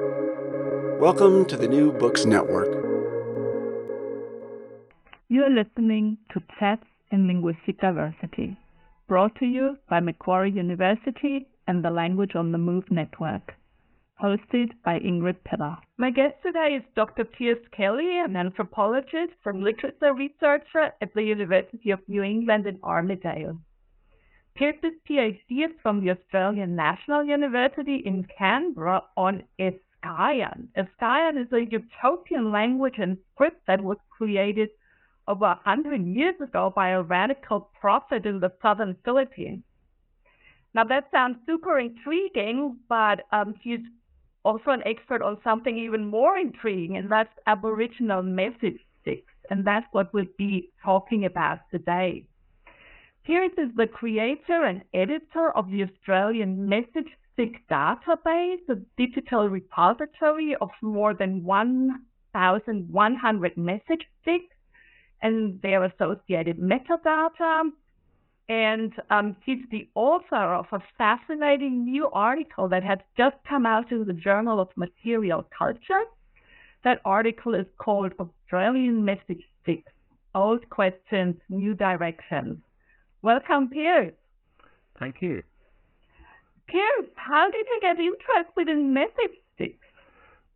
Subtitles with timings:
[0.00, 2.66] Welcome to the New Books Network.
[5.28, 8.56] You're listening to Chats in Linguistic Diversity,
[9.06, 13.54] brought to you by Macquarie University and the Language on the Move Network
[14.20, 15.76] hosted by Ingrid Piller.
[15.96, 17.24] My guest today is Dr.
[17.24, 23.58] Piers Kelly, an anthropologist from literature researcher at the University of New England in Armidale.
[24.56, 29.42] Piers's PhD is from the Australian National University in Canberra on
[30.04, 30.68] Eskayan.
[30.76, 34.68] Eskayan is a utopian language and script that was created
[35.26, 39.62] over a hundred years ago by a radical prophet in the southern Philippines.
[40.74, 43.80] Now that sounds super intriguing, but um, he's
[44.44, 49.32] also an expert on something even more intriguing, and that's Aboriginal message sticks.
[49.50, 52.24] And that's what we'll be talking about today.
[53.24, 60.56] Piers is the creator and editor of the Australian Message Stick database, a digital repository
[60.60, 64.56] of more than 1,100 message sticks
[65.22, 67.70] and their associated metadata
[68.48, 73.90] and um, he's the author of a fascinating new article that has just come out
[73.90, 76.02] in the Journal of Material Culture.
[76.82, 79.90] That article is called Australian Message Sticks
[80.34, 82.58] Old Questions, New Directions.
[83.22, 84.12] Welcome, Piers.
[84.98, 85.42] Thank you.
[86.66, 89.86] Piers, how did you get interested in message sticks?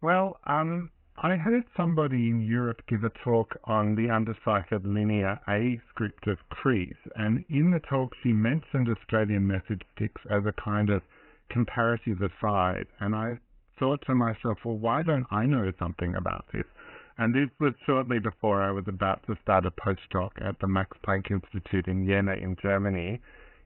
[0.01, 0.91] Well, um,
[1.23, 6.39] I heard somebody in Europe give a talk on the undeciphered linear A script of
[6.49, 11.03] Crete, and in the talk she mentioned Australian message sticks as a kind of
[11.51, 13.39] comparative aside, and I
[13.79, 16.65] thought to myself, well, why don't I know something about this?
[17.19, 20.97] And this was shortly before I was about to start a postdoc at the Max
[21.05, 23.21] Planck Institute in Jena in Germany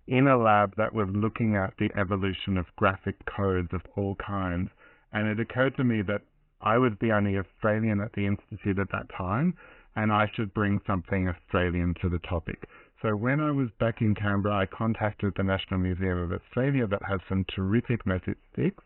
[0.06, 4.70] in a lab that was looking at the evolution of graphic codes of all kinds.
[5.12, 6.22] And it occurred to me that
[6.60, 9.54] I was the only Australian at the Institute at that time,
[9.96, 12.68] and I should bring something Australian to the topic.
[13.02, 17.02] So when I was back in Canberra, I contacted the National Museum of Australia that
[17.02, 18.84] has some terrific message sticks.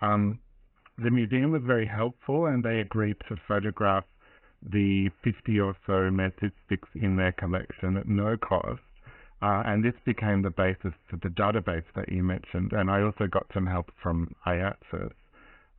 [0.00, 0.38] Um,
[0.98, 4.04] the museum was very helpful and they agreed to photograph
[4.62, 8.80] the 50 or so message sticks in their collection at no cost.
[9.42, 12.72] Uh, and this became the basis for the database that you mentioned.
[12.72, 15.12] And I also got some help from AIATSIS.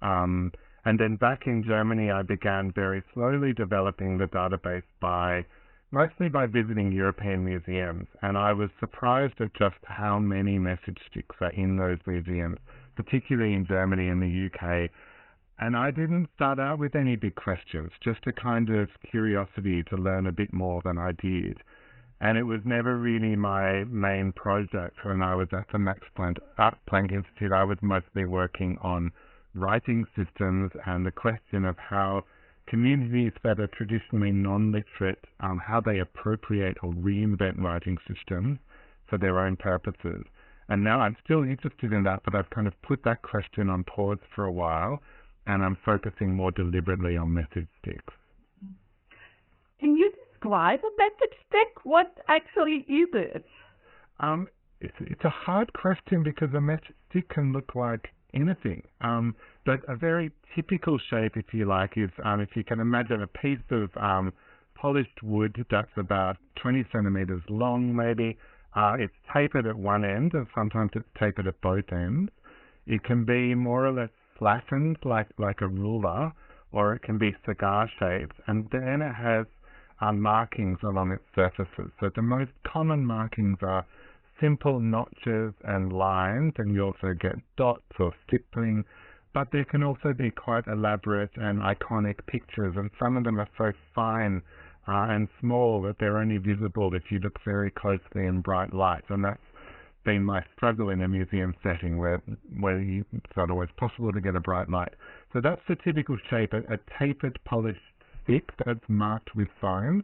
[0.01, 0.51] Um,
[0.85, 5.45] and then back in Germany, I began very slowly developing the database by
[5.91, 8.07] mostly by visiting European museums.
[8.21, 12.57] And I was surprised at just how many message sticks are in those museums,
[12.95, 14.89] particularly in Germany and the UK.
[15.59, 19.97] And I didn't start out with any big questions, just a kind of curiosity to
[19.97, 21.63] learn a bit more than I did.
[22.19, 26.37] And it was never really my main project when I was at the Max Planck,
[26.57, 27.51] Planck Institute.
[27.51, 29.11] I was mostly working on
[29.53, 32.23] writing systems and the question of how
[32.67, 38.59] communities that are traditionally non-literate, um, how they appropriate or reinvent writing systems
[39.07, 40.25] for their own purposes.
[40.69, 43.83] And now I'm still interested in that, but I've kind of put that question on
[43.85, 45.01] pause for a while,
[45.45, 48.13] and I'm focusing more deliberately on message sticks.
[49.79, 51.85] Can you describe a message stick?
[51.85, 53.45] What actually is it?
[54.19, 54.47] Um,
[54.81, 58.83] it's, it's a hard question because a message stick can look like anything.
[59.01, 63.21] Um, but a very typical shape, if you like, is um, if you can imagine
[63.21, 64.33] a piece of um,
[64.75, 68.37] polished wood that's about 20 centimeters long, maybe.
[68.75, 72.31] Uh, it's tapered at one end, and sometimes it's tapered at both ends.
[72.85, 76.31] It can be more or less flattened, like like a ruler,
[76.71, 79.47] or it can be cigar shaped, and then it has
[80.01, 81.91] uh, markings along its surfaces.
[81.99, 83.85] So the most common markings are
[84.39, 88.85] simple notches and lines, and you also get dots or stippling,
[89.33, 93.49] but there can also be quite elaborate and iconic pictures, and some of them are
[93.57, 94.41] so fine
[94.87, 99.03] uh, and small that they're only visible if you look very closely in bright light,
[99.09, 99.41] and that's
[100.05, 102.21] been my struggle in a museum setting where
[102.59, 104.93] where you, it's not always possible to get a bright light.
[105.33, 107.81] So that's the typical shape, a, a tapered polished
[108.27, 110.03] stick that's marked with signs.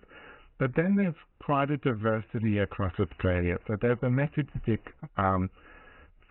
[0.60, 3.58] But then there's quite a diversity across Australia.
[3.68, 5.50] So there's a message stick um,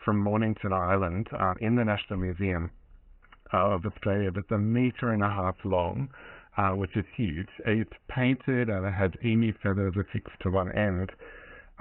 [0.04, 2.70] from Mornington Island uh, in the National Museum
[3.52, 6.08] uh, of Australia that's a metre and a half long,
[6.56, 7.48] uh, which is huge.
[7.66, 11.10] It's painted and it has emu feathers affixed to one end,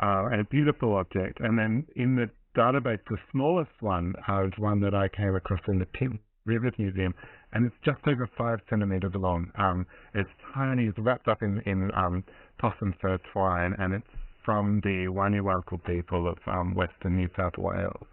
[0.01, 1.39] uh, and a beautiful object.
[1.39, 5.61] And then in the database, the smallest one uh, is one that I came across
[5.67, 6.11] in the Pitt
[6.45, 7.13] Rivers Museum,
[7.53, 9.51] and it's just over five centimeters long.
[9.55, 10.85] Um, it's tiny.
[10.85, 12.23] It's wrapped up in in um,
[12.59, 14.07] possum fur twine, and it's
[14.43, 18.07] from the Wanyawalkal people of um, Western New South Wales.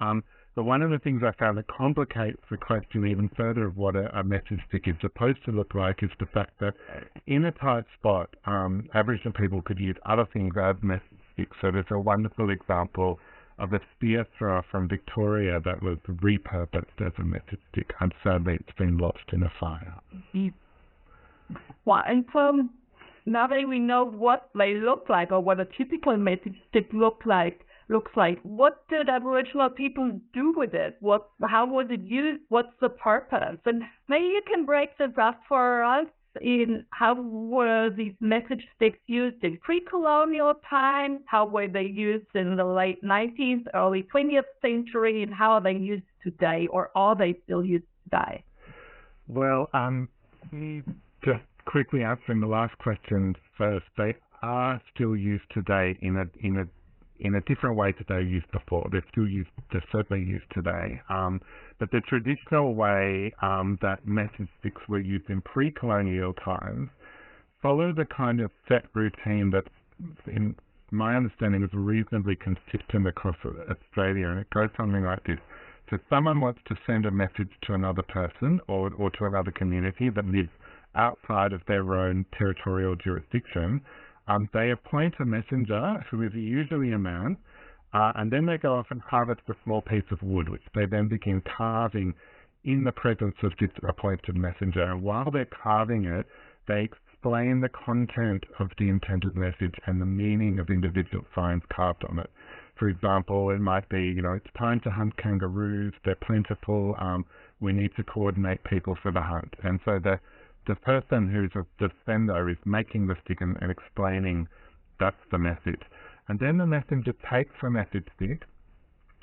[0.00, 0.22] Um,
[0.54, 3.96] But one of the things I found that complicates the question even further of what
[3.96, 6.74] a, a message stick is supposed to look like is the fact that
[7.26, 11.56] in a tight spot, um, Aboriginal people could use other things as message sticks.
[11.60, 13.18] So there's a wonderful example
[13.58, 13.80] of a
[14.38, 19.32] thrower from Victoria that was repurposed as a message stick, and sadly it's been lost
[19.32, 20.00] in a fire.
[20.34, 20.48] Mm-hmm.
[21.84, 22.68] Well, and so
[23.26, 27.22] now that we know what they look like or what a typical message stick look
[27.26, 28.40] like, looks like.
[28.42, 30.96] What did Aboriginal people do with it?
[31.00, 32.42] What, how was it used?
[32.48, 33.58] What's the purpose?
[33.66, 36.06] And maybe you can break this up for us
[36.40, 41.20] in how were these message sticks used in pre-colonial times?
[41.26, 45.22] How were they used in the late 19th, early 20th century?
[45.22, 46.66] And how are they used today?
[46.70, 48.44] Or are they still used today?
[49.28, 50.08] Well, um,
[51.24, 56.58] just quickly answering the last question first, they are still used today in a in
[56.58, 56.64] a
[57.20, 58.88] in a different way that they used before.
[58.90, 61.00] They're still used, they're certainly used today.
[61.08, 61.40] Um,
[61.84, 66.88] but the traditional way um, that message sticks were used in pre-colonial times
[67.60, 69.64] follow the kind of set routine that,
[70.26, 70.54] in
[70.90, 73.36] my understanding, is reasonably consistent across
[73.70, 75.36] Australia, and it goes something like this.
[75.90, 80.08] So someone wants to send a message to another person or, or to another community
[80.08, 80.48] that lives
[80.94, 83.82] outside of their own territorial jurisdiction,
[84.26, 87.36] um, they appoint a messenger who is usually a man,
[87.94, 90.84] uh, and then they go off and harvest a small piece of wood, which they
[90.84, 92.12] then begin carving
[92.64, 94.82] in the presence of this appointed messenger.
[94.82, 96.26] And while they're carving it,
[96.66, 102.04] they explain the content of the intended message and the meaning of individual signs carved
[102.08, 102.30] on it.
[102.76, 107.24] For example, it might be, you know, it's time to hunt kangaroos, they're plentiful, um,
[107.60, 109.54] we need to coordinate people for the hunt.
[109.62, 110.18] And so the
[110.66, 114.48] the person who's the sender is making the stick and, and explaining
[114.98, 115.82] that's the message.
[116.28, 118.44] And then the messenger takes the message stick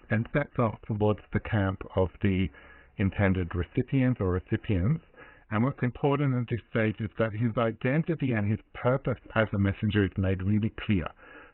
[0.10, 2.50] and sets off towards the camp of the
[2.98, 5.04] intended recipient or recipients.
[5.50, 9.58] And what's important at this stage is that his identity and his purpose as a
[9.58, 11.08] messenger is made really clear.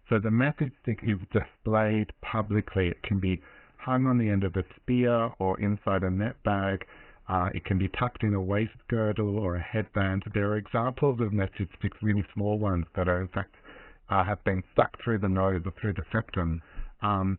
[0.09, 2.87] So the message stick is displayed publicly.
[2.87, 3.41] It can be
[3.77, 6.85] hung on the end of a spear or inside a net bag.
[7.27, 10.23] Uh, it can be tucked in a waist girdle or a headband.
[10.33, 13.56] There are examples of message sticks, really small ones, that are in fact
[14.09, 16.61] uh, have been stuck through the nose or through the septum.
[17.01, 17.37] Um,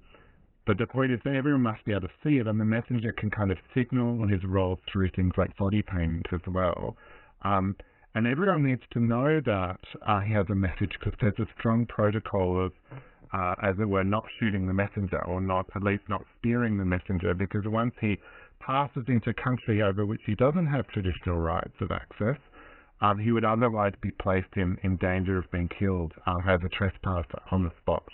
[0.67, 3.13] but the point is that everyone must be able to see it, and the messenger
[3.13, 6.97] can kind of signal his role through things like body paint as well.
[7.43, 7.75] Um,
[8.15, 11.87] and everyone needs to know that uh, he has a message because there's a strong
[11.87, 12.73] protocol of,
[13.33, 16.85] uh, as it were, not shooting the messenger or not, at least not spearing the
[16.85, 18.19] messenger, because once he
[18.61, 22.37] passes into country over which he doesn't have traditional rights of access,
[23.01, 26.69] um, he would otherwise be placed in, in danger of being killed uh, as a
[26.69, 28.05] trespasser on the spot.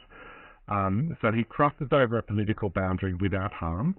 [0.68, 3.96] Um, so he crosses over a political boundary without harm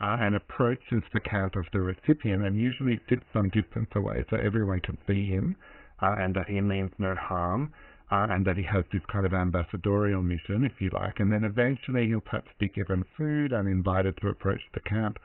[0.00, 4.36] uh, and approaches the camp of the recipient and usually sits some distance away so
[4.36, 5.56] everyone can see him
[6.00, 7.72] uh, and that he means no harm
[8.10, 11.18] uh, and that he has this kind of ambassadorial mission, if you like.
[11.18, 15.18] And then eventually he'll perhaps be given food and invited to approach the camp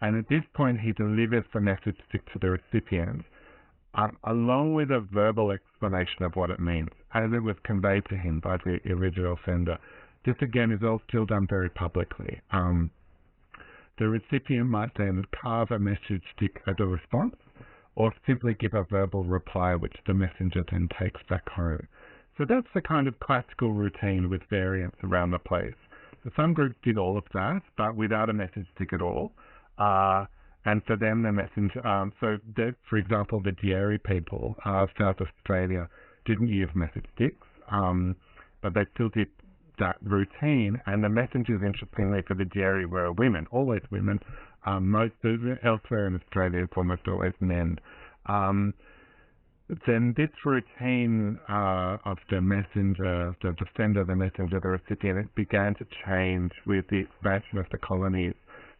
[0.00, 3.24] and at this point, he delivers the message to the recipient,
[3.94, 8.16] um, along with a verbal explanation of what it means, as it was conveyed to
[8.16, 9.78] him by the original sender.
[10.24, 12.40] This again is all still done very publicly.
[12.50, 12.90] Um,
[13.98, 17.36] the recipient might then carve a message stick as a response,
[17.96, 21.86] or simply give a verbal reply which the messenger then takes back home.
[22.36, 25.74] So that's the kind of classical routine with variants around the place.
[26.22, 29.32] So some groups did all of that, but without a message stick at all.
[29.78, 30.26] Uh,
[30.68, 35.16] and for them, the message, um, so the, for example, the Djeri people of South
[35.18, 35.88] Australia
[36.26, 38.14] didn't use message sticks, um,
[38.62, 39.28] but they still did
[39.78, 40.78] that routine.
[40.84, 44.20] And the messengers, interestingly, for the Djeri were women, always women.
[44.66, 45.14] Um, most
[45.64, 47.78] elsewhere in Australia, it's almost always men.
[48.26, 48.74] Um,
[49.86, 55.34] then this routine uh, of the messenger, the, the sender, the messenger, the recipient, it
[55.34, 58.34] began to change with the expansion of the colonies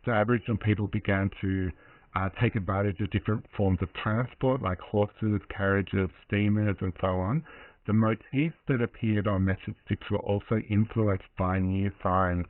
[0.08, 1.70] the Aboriginal people began to
[2.16, 7.44] uh, take advantage of different forms of transport, like horses, carriages, steamers, and so on.
[7.86, 12.46] The motifs that appeared on message sticks were also influenced by new signs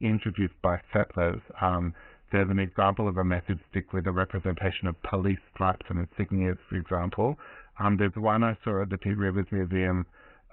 [0.00, 1.40] introduced by settlers.
[1.60, 1.94] Um,
[2.32, 6.58] there's an example of a message stick with a representation of police stripes and insignias,
[6.68, 7.38] for example.
[7.78, 10.06] Um, there's one I saw at the Pitt Rivers Museum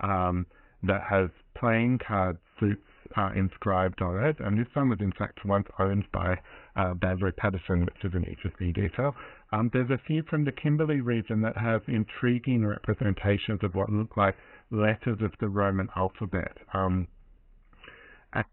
[0.04, 0.46] um,
[0.84, 2.82] that has playing card suits
[3.18, 6.40] uh, inscribed on it, and this one was in fact once owned by
[6.76, 6.94] uh,
[7.38, 9.16] Patterson, which is an interesting detail.
[9.52, 14.16] Um, there's a few from the Kimberley region that have intriguing representations of what look
[14.16, 14.36] like
[14.72, 16.58] letters of the Roman alphabet.
[16.74, 17.08] Um,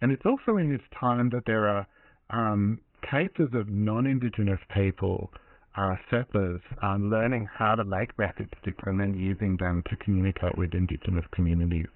[0.01, 1.87] and it's also in this time that there are
[2.31, 5.31] um, cases of non-Indigenous people,
[5.77, 8.11] uh, settlers, uh, learning how to make
[8.61, 11.87] sticks and then using them to communicate with Indigenous communities.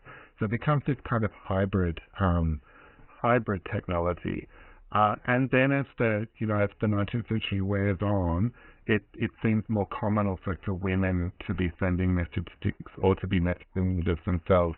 [0.42, 2.60] So it becomes this kind of hybrid, um,
[3.06, 4.48] hybrid technology.
[4.90, 8.52] Uh, and then as the, you know, as the 19th century wears on,
[8.88, 13.28] it, it seems more common also for women to be sending message sticks or to
[13.28, 14.76] be messaging themselves,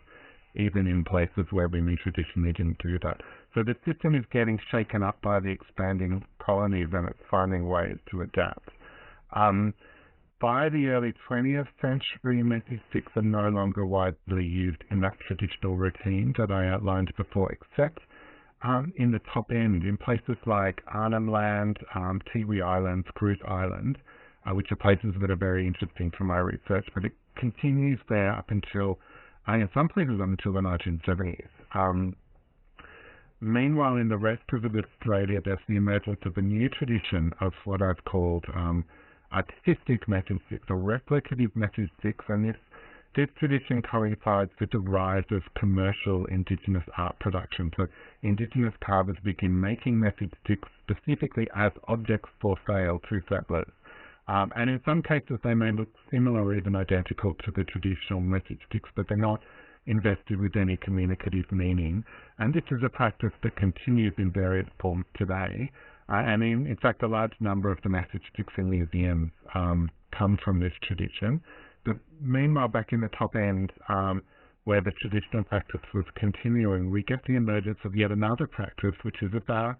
[0.53, 3.21] even in places where women traditionally didn't do that.
[3.55, 7.97] So the system is getting shaken up by the expanding colonies and it's finding ways
[8.11, 8.69] to adapt.
[9.33, 9.73] Um,
[10.45, 15.75] by the early 20th century, message sticks are no longer widely used in that traditional
[15.75, 17.97] routine that I outlined before, except
[18.61, 23.95] um, in the top end, in places like Arnhem Land, um, Tiwi Islands, Groote Eylandt,
[24.45, 28.31] uh, which are places that are very interesting for my research, but it continues there
[28.31, 28.99] up until,
[29.47, 31.47] uh, in some places, up until the 1970s.
[31.73, 32.15] Um,
[33.41, 37.81] meanwhile, in the rest of Australia, there's the emergence of a new tradition of what
[37.81, 38.85] I've called um,
[39.31, 40.07] artistic
[40.47, 41.55] sticks or replicative
[41.99, 42.57] sticks, and this
[43.15, 47.71] this tradition coincides with the rise of commercial Indigenous art production.
[47.77, 47.87] So
[48.23, 50.01] Indigenous carvers begin making
[50.43, 53.71] sticks specifically as objects for sale to settlers.
[54.27, 58.19] Um, and in some cases, they may look similar or even identical to the traditional
[58.67, 59.41] sticks, but they're not
[59.85, 62.03] invested with any communicative meaning.
[62.39, 65.71] And this is a practice that continues in various forms today.
[66.07, 70.59] And in, in, fact, a large number of the sticks in museums um, come from
[70.59, 71.41] this tradition.
[71.83, 74.21] But meanwhile, back in the top end, um,
[74.65, 79.21] where the traditional practice was continuing, we get the emergence of yet another practice, which
[79.21, 79.77] is about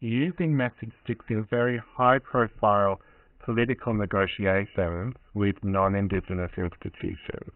[0.00, 3.00] using message sticks in very high profile
[3.44, 7.52] political negotiations with non Indigenous institutions.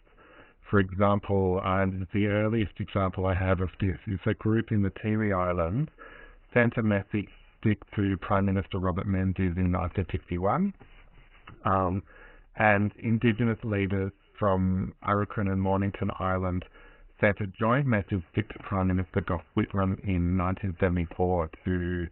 [0.71, 4.90] For example, and the earliest example I have of this is a group in the
[4.90, 5.90] Tiwi Islands
[6.52, 7.28] sent a message
[7.64, 10.75] stick to Prime Minister Robert Menzies in 1951.
[11.64, 12.02] Um,
[12.56, 16.64] and Indigenous leaders from Aurukun and Mornington Island
[17.21, 22.06] sent a joint message to Prime Minister Gough Whitlam in 1974 to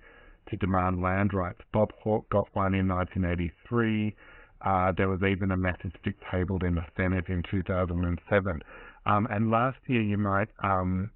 [0.50, 1.60] to demand land rights.
[1.72, 4.14] Bob Hawke got one in 1983.
[4.60, 5.94] Uh, there was even a message
[6.32, 8.60] tabled in the Senate in 2007.
[9.06, 11.10] Um, and last year, you might um,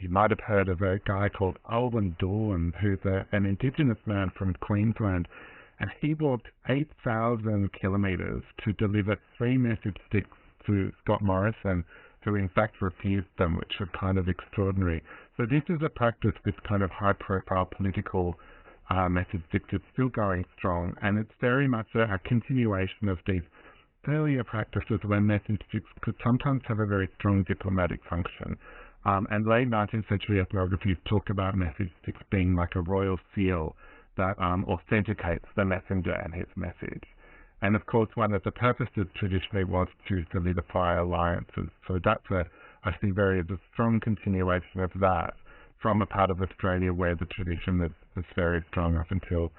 [0.00, 4.30] you might have heard of a guy called Alwyn Doolan, who's a, an Indigenous man
[4.36, 5.28] from Queensland
[5.78, 10.36] and he walked 8,000 kilometers to deliver three message sticks
[10.66, 11.84] to Scott Morrison,
[12.24, 15.02] who in fact refused them, which was kind of extraordinary.
[15.36, 18.38] So this is a practice, this kind of high-profile political
[18.88, 23.18] uh, message sticks is still going strong, and it's very much a, a continuation of
[23.26, 23.42] these
[24.08, 28.56] earlier practices where message sticks could sometimes have a very strong diplomatic function.
[29.06, 33.76] Um, and late 19th century ethnography talk about message sticks being like a royal seal
[34.16, 37.04] that um, authenticates the messenger and his message.
[37.62, 41.68] And of course, one of the purposes traditionally was to solidify alliances.
[41.86, 42.46] So that's a,
[42.84, 45.34] I see very a strong continuation of that
[45.80, 49.52] from a part of Australia where the tradition is, is very strong up until,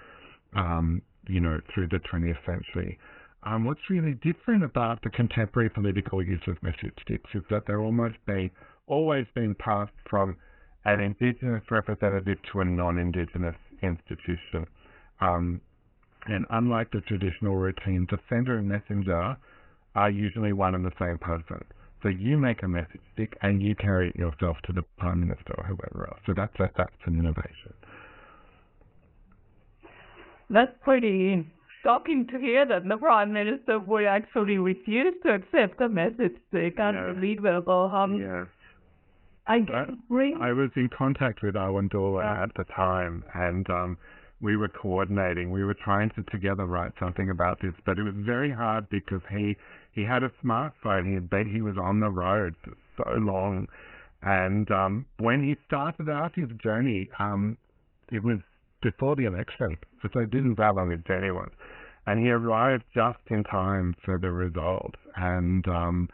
[0.58, 3.00] um, you know, through the 20th century.
[3.44, 7.82] Um, what's really different about the contemporary political use of message sticks is that they're
[7.82, 8.51] almost being,
[8.88, 10.38] always been passed from
[10.86, 14.65] an Indigenous representative to a non-Indigenous institution.
[15.22, 15.62] Um,
[16.27, 19.38] and unlike the traditional routine, the sender and messenger
[19.96, 21.63] are usually one and the same person.
[22.03, 25.56] So you make a message stick and you carry it yourself to the Prime Minister
[25.58, 26.20] or whoever else.
[26.25, 27.74] So that's, a, that's an innovation.
[30.50, 31.46] That's pretty
[31.84, 36.79] shocking to hear that the Prime Minister would actually refuse to accept a message stick.
[36.79, 37.91] Unbelievable.
[37.94, 38.48] Um, yes.
[39.48, 39.60] I,
[40.42, 42.44] I was in contact with Alwyn Doolan yeah.
[42.44, 43.98] at the time, and um,
[44.42, 45.51] we were coordinating.
[45.51, 49.22] We were trying to together write something about this, but it was very hard because
[49.32, 49.56] he
[49.94, 51.08] he had a smartphone.
[51.08, 53.68] He had been, he was on the road for so long,
[54.22, 57.58] and um, when he started out his journey, um,
[58.12, 58.39] it was
[58.82, 61.50] before the election, so it didn't that long a journey was,
[62.06, 66.10] and he arrived just in time for the result, and um,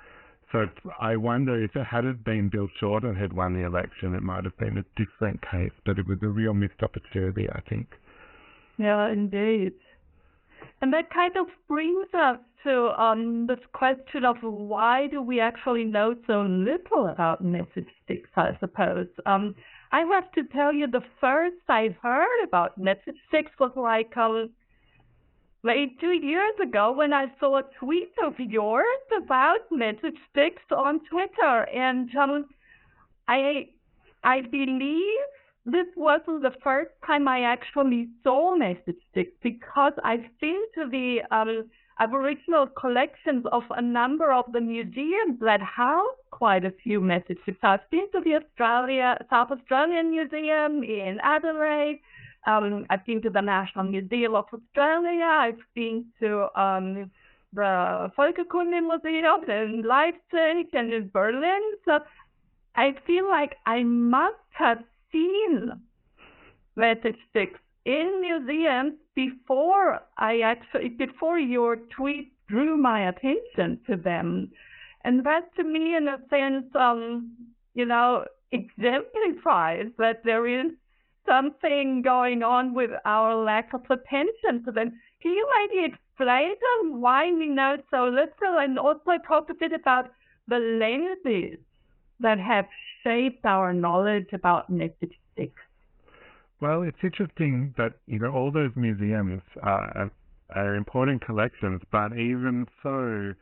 [0.53, 0.67] so
[1.01, 4.55] I wonder if it hadn't been Bill Shorten had won the election, it might have
[4.57, 7.87] been a different case, but it was a real missed opportunity, I think.
[8.77, 9.73] Yeah, indeed.
[10.81, 15.83] And that kind of brings us to um, this question of why do we actually
[15.83, 19.07] know so little about message sticks, I suppose.
[19.25, 19.55] Um,
[19.91, 24.49] I have to tell you, the first I heard about message sticks was like um,
[25.63, 28.85] like two years ago when I saw a tweet of yours
[29.17, 32.45] about message sticks on Twitter, and um,
[33.27, 33.69] I
[34.23, 35.23] I believe
[35.65, 41.21] this wasn't the first time I actually saw message sticks because I've been to the
[41.31, 47.37] um, Aboriginal collections of a number of the museums that house quite a few message
[47.43, 47.59] sticks.
[47.63, 52.01] I've been to the Australia South Australian Museum in Adelaide.
[52.45, 55.25] Um, I've been to the National Museum of Australia.
[55.25, 57.09] I've been to um,
[57.53, 61.61] the Völkerkunde Museum in Leipzig and in Berlin.
[61.85, 61.99] So
[62.75, 65.71] I feel like I must have seen
[66.75, 74.51] message sticks in museums before I actually before your tweet drew my attention to them.
[75.03, 77.31] And that to me in a sense um
[77.73, 80.71] you know exemplifies that there is
[81.27, 84.91] something going on with our lack of attention to them.
[85.21, 86.55] Can you maybe explain
[86.99, 90.11] why we know so little and also talk a bit about
[90.47, 91.59] the lenses
[92.19, 92.65] that have
[93.03, 94.65] shaped our knowledge about
[95.33, 95.61] sticks?
[96.61, 100.09] Well, it's interesting that you know all those museums are,
[100.55, 103.33] are important collections, but even so,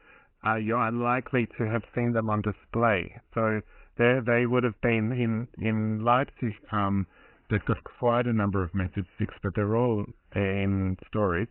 [0.48, 3.16] uh, you're unlikely to have seen them on display.
[3.36, 3.62] So
[3.98, 6.56] there, they would have been in in Leipzig.
[6.72, 7.06] Um,
[7.52, 10.06] they've got quite a number of message sticks, but they're all
[10.36, 11.50] in storage.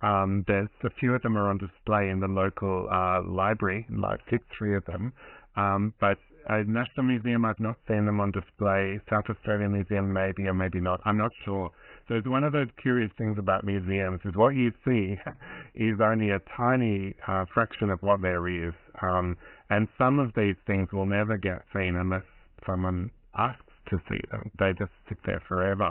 [0.00, 4.00] Um, there's a few of them are on display in the local uh, library in
[4.00, 5.12] Leipzig, three of them.
[5.56, 9.00] Um, but at National Museum, I've not seen them on display.
[9.08, 11.00] South Australian Museum, maybe or maybe not.
[11.04, 11.70] I'm not sure.
[12.06, 15.16] So it's one of those curious things about museums is what you see
[15.74, 18.74] is only a tiny uh, fraction of what there is.
[19.00, 19.38] Um,
[19.70, 22.24] and some of these things will never get seen unless
[22.66, 24.50] someone asks to see them.
[24.58, 25.90] They just sit there forever.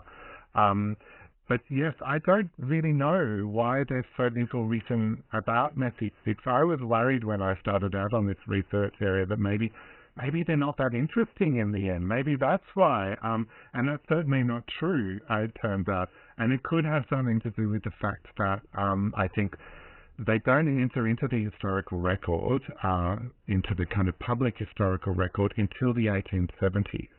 [0.56, 0.98] Um,
[1.50, 6.44] but yes, I don't really know why there's so little written about message sticks.
[6.46, 9.72] I was worried when I started out on this research area that maybe
[10.16, 12.08] maybe they're not that interesting in the end.
[12.08, 13.16] Maybe that's why.
[13.24, 16.10] Um, and that's certainly not true, it turns out.
[16.38, 19.56] And it could have something to do with the fact that um, I think
[20.20, 25.53] they don't enter into the historical record, uh, into the kind of public historical record
[25.58, 27.10] until the 1870s.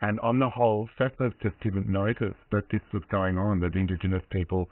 [0.00, 4.22] And on the whole, settlers just didn't notice that this was going on, that Indigenous
[4.30, 4.68] people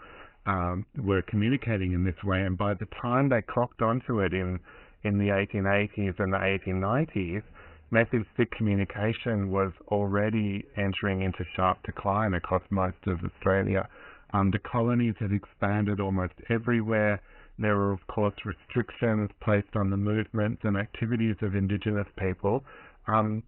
[0.47, 2.43] um, were communicating in this way.
[2.43, 4.61] And by the time they clocked onto it in,
[5.03, 7.43] in the 1880s and the 1890s,
[7.91, 13.89] message stick communication was already entering into sharp decline across most of Australia.
[14.33, 17.21] Um, the colonies had expanded almost everywhere.
[17.59, 22.65] There were, of course, restrictions placed on the movements and activities of Indigenous people.
[23.07, 23.45] Um,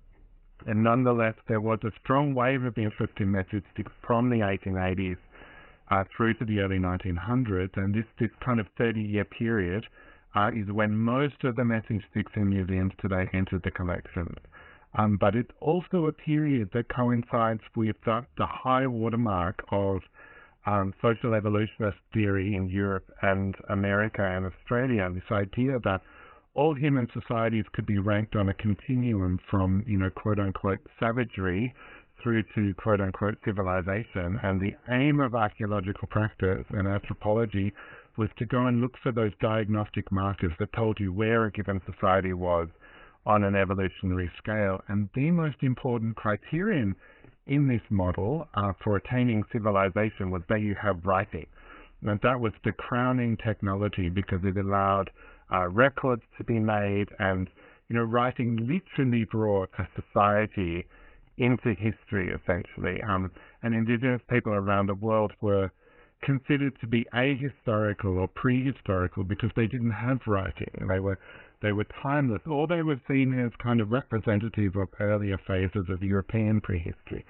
[0.65, 5.19] and nonetheless, there was a strong wave of interest in message sticks from the 1880s
[5.91, 9.87] uh, through to the early 1900s, and this, this kind of 30 year period
[10.35, 14.37] uh, is when most of the message sticks in museums today entered the collections.
[14.95, 20.01] Um, but it's also a period that coincides with the, the high watermark of
[20.65, 25.09] um, social evolutionist theory in Europe and America and Australia.
[25.13, 26.01] This idea that
[26.57, 31.75] all human societies could be ranked on a continuum from, you know, quote unquote savagery
[32.23, 34.41] through to quote unquote civilization.
[34.43, 37.73] And the aim of archaeological practice and anthropology
[38.17, 41.81] was to go and look for those diagnostic markers that told you where a given
[41.85, 42.69] society was
[43.27, 44.81] on an evolutionary scale.
[44.89, 46.97] And the most important criterion
[47.47, 51.47] in this model uh, for attaining civilization was that you have writing.
[52.03, 55.11] And that was the crowning technology because it allowed
[55.53, 57.49] uh, records to be made, and
[57.89, 60.85] you know, writing literally brought a society
[61.39, 63.01] into history essentially.
[63.03, 63.31] Um,
[63.63, 65.71] and Indigenous people around the world were
[66.23, 70.71] considered to be ahistorical or prehistorical because they didn't have writing.
[70.89, 71.19] They were
[71.63, 76.03] they were timeless, or they were seen as kind of representative of earlier phases of
[76.03, 77.25] European prehistory.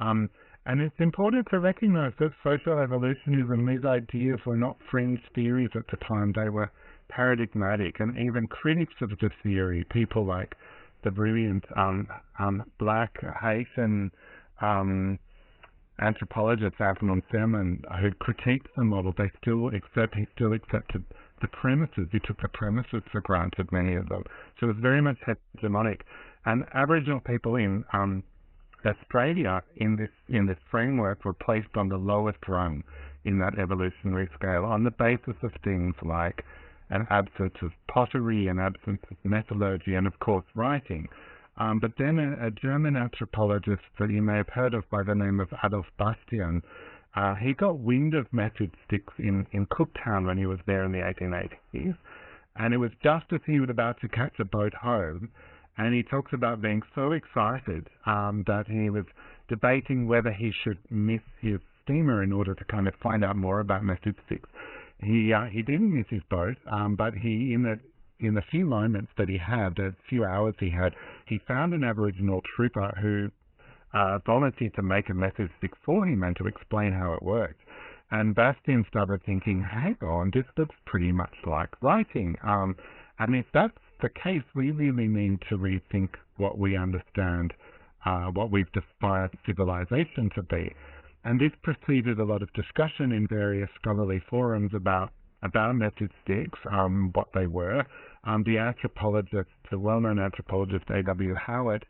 [0.00, 0.28] Um,
[0.66, 5.86] and it's important to recognize that social evolutionism, these ideas were not fringe theories at
[5.90, 6.32] the time.
[6.36, 6.70] They were
[7.10, 10.56] paradigmatic, and even critics of the theory, people like
[11.02, 12.06] the brilliant um,
[12.38, 14.10] um, black Haitian
[14.60, 15.18] um,
[16.00, 21.04] anthropologist Anténor Firmin, who critiqued the model, they still accept he still accepted
[21.40, 22.08] the premises.
[22.12, 24.24] He took the premises for granted, many of them.
[24.58, 26.00] So it was very much hegemonic.
[26.44, 28.22] And Aboriginal people in um,
[28.84, 32.82] Australia in this in this framework were placed on the lowest rung
[33.24, 36.44] in that evolutionary scale on the basis of things like
[36.90, 41.08] an absence of pottery, an absence of metallurgy, and of course writing.
[41.56, 45.14] Um, but then a, a, German anthropologist that you may have heard of by the
[45.14, 46.62] name of Adolf Bastian,
[47.14, 50.92] uh, he got wind of message sticks in, in Cooktown when he was there in
[50.92, 51.96] the 1880s.
[52.56, 55.30] And it was just as he was about to catch a boat home.
[55.76, 59.04] And he talks about being so excited um, that he was
[59.48, 63.60] debating whether he should miss his steamer in order to kind of find out more
[63.60, 64.48] about message sticks.
[65.02, 67.78] He uh, he didn't miss his boat, um, but he in the
[68.18, 70.94] in the few moments that he had, the few hours he had,
[71.26, 73.30] he found an Aboriginal trooper who
[73.92, 77.60] uh, volunteered to make a message stick for him and to explain how it worked.
[78.10, 82.36] And Bastian started thinking, hang on, this looks pretty much like writing.
[82.42, 82.76] Um,
[83.18, 87.52] and if that's the case, we really need to rethink what we understand,
[88.04, 90.74] uh, what we've defined civilization to be.
[91.24, 96.58] And this preceded a lot of discussion in various scholarly forums about about message sticks,
[96.70, 97.84] um, what they were.
[98.24, 101.34] Um, the anthropologist, the well-known anthropologist A.W.
[101.34, 101.84] Howitt,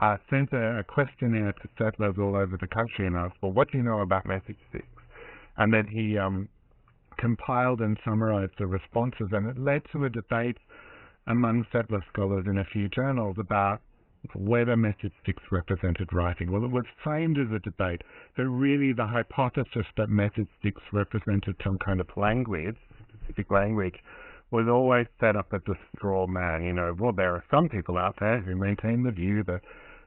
[0.00, 3.70] uh, sent a, a, questionnaire to settlers all over the country and asked, well, what
[3.70, 4.86] do you know about message sticks?
[5.56, 6.48] And then he um,
[7.16, 10.58] compiled and summarized the responses, and it led to a debate
[11.26, 13.80] among settler scholars in a few journals about
[14.34, 16.50] whether message sticks represented writing.
[16.50, 18.02] Well, it was framed as a debate,
[18.36, 22.76] but really the hypothesis that message sticks represented some kind of language,
[23.20, 23.96] specific language,
[24.50, 26.64] was always set up as a straw man.
[26.64, 29.62] You know, well, there are some people out there who maintain the view that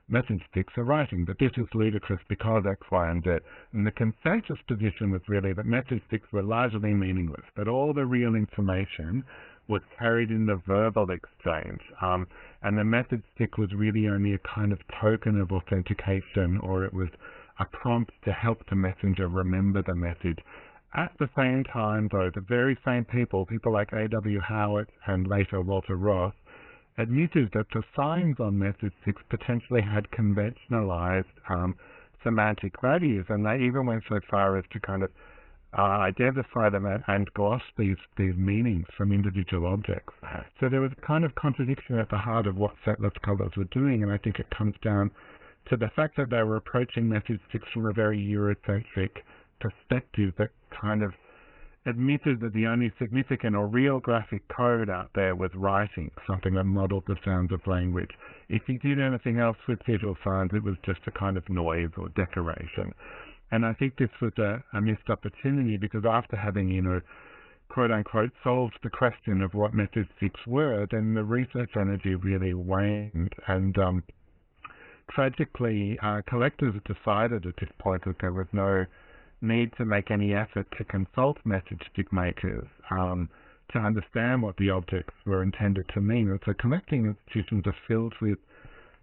[0.07, 3.37] message sticks are writing, but this is ludicrous because X, Y, and Z.
[3.73, 8.05] And the consensus position was really that message sticks were largely meaningless, that all the
[8.05, 9.23] real information
[9.67, 11.81] was carried in the verbal exchange.
[12.01, 12.27] Um,
[12.61, 16.93] and the message stick was really only a kind of token of authentication, or it
[16.93, 17.09] was
[17.59, 20.39] a prompt to help the messenger remember the message.
[20.93, 24.39] At the same time, though, the very same people, people like A.W.
[24.39, 26.33] Howitt and later Walter Roth,
[26.97, 31.75] admitted that the signs on message sticks potentially had conventionalized um,
[32.23, 35.11] semantic values, and they even went so far as to kind of
[35.77, 40.13] uh, identify them and gloss these, these meanings from individual objects.
[40.59, 43.65] So there was a kind of contradiction at the heart of what settler colors were
[43.65, 45.11] doing, and I think it comes down
[45.69, 47.13] to the fact that they were approaching
[47.49, 49.21] sticks from a very Eurocentric
[49.59, 51.13] perspective that kind of
[51.85, 56.63] admitted that the only significant or real graphic code out there was writing, something that
[56.65, 58.11] modeled the sounds of language.
[58.49, 61.91] If you did anything else with visual signs, it was just a kind of noise
[61.97, 62.93] or decoration.
[63.51, 67.01] And I think this was a, a missed opportunity because after having, you know,
[67.69, 72.53] quote unquote, solved the question of what message sticks were, then the research energy really
[72.53, 73.33] waned.
[73.47, 74.03] And um,
[75.11, 78.85] tragically, uh, collectors decided at this point that there was no
[79.41, 83.29] need to make any effort to consult message stick makers um,
[83.71, 86.29] to understand what the objects were intended to mean.
[86.29, 88.37] And so collecting institutions are filled with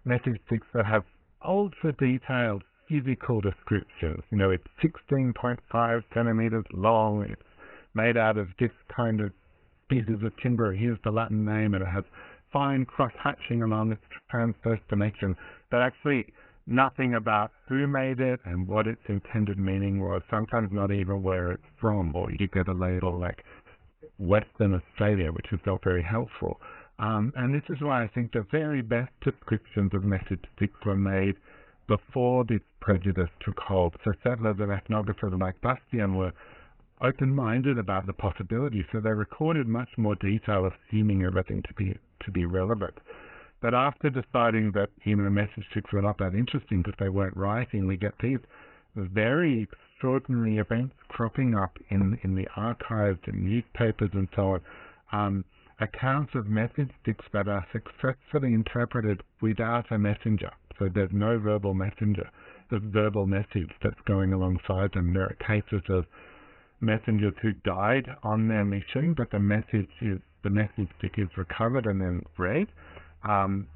[0.05, 1.03] message sticks that have
[1.43, 4.23] ultra detailed physical descriptions.
[4.31, 7.23] You know, it's 16.5 centimeters long.
[7.29, 7.41] It's
[7.93, 9.31] made out of this kind of
[9.89, 10.73] pieces of timber.
[10.73, 12.03] Here's the Latin name, and it has
[12.51, 15.35] fine cross hatching along its transverse dimension.
[15.69, 16.25] But actually,
[16.65, 20.21] nothing about who made it and what its intended meaning was.
[20.29, 23.43] Sometimes not even where it's from, or you get a label like
[24.19, 26.59] Western Australia, which is not very helpful.
[26.99, 30.03] Um, and this is why I think the very best descriptions of
[30.55, 31.35] sticks were made
[31.87, 33.95] before this prejudice took hold.
[34.03, 36.33] So settlers and ethnographers like Bastian were
[37.01, 42.31] open-minded about the possibilities, so they recorded much more detail, assuming everything to be to
[42.31, 42.95] be relevant.
[43.61, 47.87] But after deciding that human message sticks were not that interesting because they weren't writing,
[47.87, 48.39] we get these
[48.95, 54.61] very extraordinary events cropping up in in the archives and newspapers and so on.
[55.11, 55.45] Um,
[55.79, 60.51] accounts of message sticks that are successfully interpreted without a messenger.
[60.79, 62.29] So there's no verbal messenger.
[62.69, 65.13] There's verbal message that's going alongside them.
[65.13, 66.05] There are cases of
[66.81, 71.85] messengers who died on their mission, but the message is the message stick is recovered
[71.85, 72.67] and then read.
[73.23, 73.67] Um,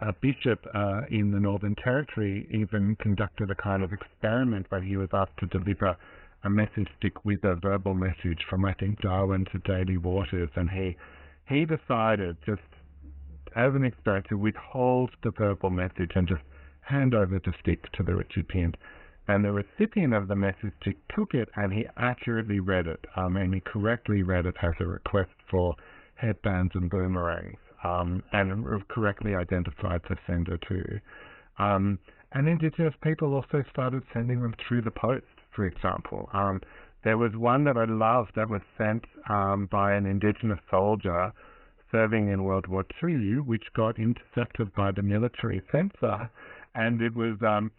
[0.00, 4.96] a bishop uh, in the Northern Territory even conducted a kind of experiment where he
[4.96, 5.96] was asked to deliver
[6.44, 10.68] a message stick with a verbal message from I think Darwin to Daly Waters, and
[10.68, 10.96] he
[11.48, 12.62] he decided just
[13.54, 16.42] as an experiment to withhold the verbal message and just
[16.80, 18.76] hand over the stick to the recipient.
[19.28, 20.72] And the recipient of the message
[21.14, 24.86] took it and he accurately read it, um, and he correctly read it as a
[24.86, 25.74] request for
[26.14, 31.00] headbands and boomerangs, um, and correctly identified the sender too.
[31.58, 31.98] Um,
[32.32, 36.28] and Indigenous people also started sending them through the post, for example.
[36.32, 36.60] Um,
[37.06, 41.32] there was one that I loved that was sent um, by an Indigenous soldier
[41.92, 46.28] serving in World War II, which got intercepted by the military censor,
[46.74, 47.70] and it was um,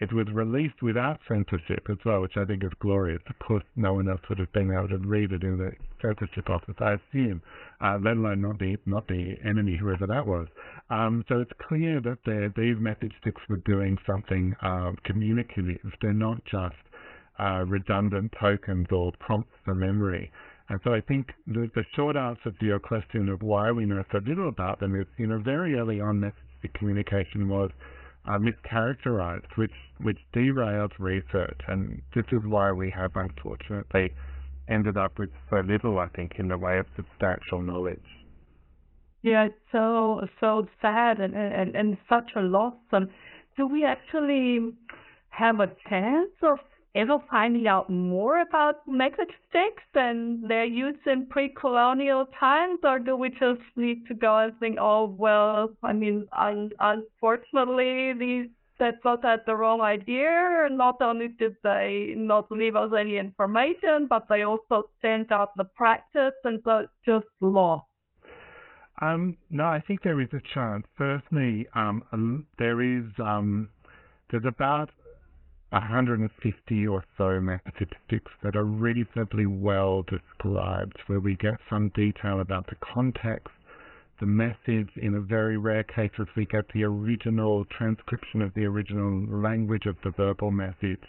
[0.00, 3.22] it was released without censorship as well, which I think is glorious.
[3.26, 6.50] Of course, no one else would have been able to read it in the censorship
[6.50, 7.40] office, I assume,
[7.80, 10.46] uh, let alone not the not the enemy, whoever that was.
[10.90, 15.80] Um, so it's clear that these message sticks were doing something uh, communicative.
[16.02, 16.76] They're not just
[17.38, 20.30] uh, redundant tokens or prompts for memory.
[20.68, 24.02] And so I think the, the short answer to your question of why we know
[24.10, 26.38] so little about them is, you know, very early on, message
[26.72, 27.70] communication was
[28.26, 34.12] uh, mischaracterized, which which derailed research, and this is why we have unfortunately
[34.68, 38.00] ended up with so little, I think, in the way of substantial knowledge.
[39.22, 42.74] Yeah, it's so so sad and and, and such a loss.
[42.92, 43.08] And
[43.56, 44.72] do we actually
[45.28, 46.58] have a chance of
[46.94, 53.16] ever finding out more about message sticks and their use in pre-colonial times, or do
[53.16, 59.00] we just need to go and think, oh well, I mean, un- unfortunately, these that
[59.02, 60.68] thought had the wrong idea.
[60.70, 65.64] Not only did they not leave us any information, but they also sent out the
[65.64, 67.86] practice, and so it's just lost.
[69.00, 70.86] Um, no, I think there is a chance.
[70.96, 73.68] Firstly, um, there is um,
[74.30, 74.90] there's about
[75.74, 82.66] 150 or so statistics that are reasonably well described, where we get some detail about
[82.68, 83.48] the context,
[84.20, 84.88] the message.
[84.96, 89.96] In a very rare cases, we get the original transcription of the original language of
[90.04, 91.02] the verbal message.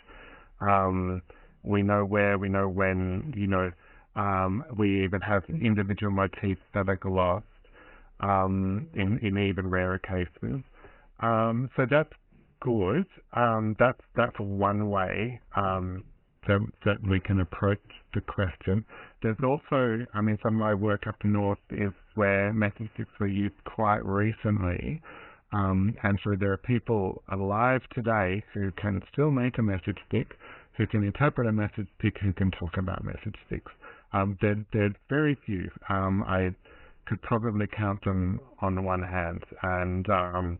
[0.59, 1.21] Um,
[1.63, 3.71] we know where, we know when, you know,
[4.15, 7.45] um, we even have individual motifs that are lost
[8.19, 10.63] um, in, in even rarer cases.
[11.19, 12.11] Um, so that's
[13.33, 16.03] Um, that's that's one way um,
[16.47, 17.79] that that we can approach
[18.13, 18.85] the question.
[19.21, 22.53] There's also, I mean, some of my work up north is where
[22.93, 25.01] sticks were used quite recently.
[25.51, 30.35] Um, and so there are people alive today who can still make a message stick,
[30.77, 33.71] who can interpret a message stick, who can talk about message sticks.
[34.11, 35.69] Um, there, there are very few.
[35.89, 36.53] Um, I
[37.05, 40.59] could probably count them on one hand, and um,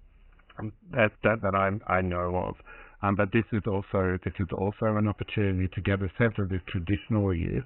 [0.60, 2.56] um, that that that I I know of.
[3.02, 6.50] Um, but this is also this is also an opportunity to get a sense of
[6.50, 7.64] this traditional use.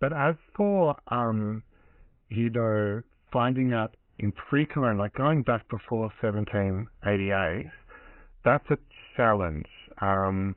[0.00, 1.62] But as for um,
[2.28, 7.66] you know, finding out in pre-colonial, like going back before 1788,
[8.44, 8.78] that's a
[9.16, 9.66] challenge.
[10.00, 10.56] Um,